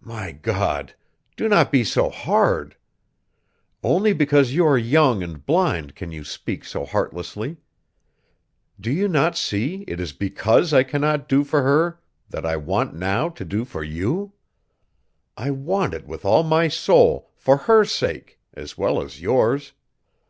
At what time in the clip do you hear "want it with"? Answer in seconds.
15.50-16.24